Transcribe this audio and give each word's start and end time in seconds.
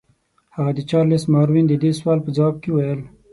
هغه 0.55 0.71
د 0.75 0.79
چارلس 0.89 1.23
ماروین 1.33 1.65
د 1.67 1.73
دې 1.83 1.91
سوال 1.99 2.19
په 2.23 2.29
ځواب 2.37 2.55
کې 2.63 2.69
وویل. 2.71 3.01